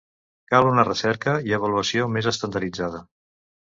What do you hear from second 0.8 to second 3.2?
recerca i avaluació més estandarditzada.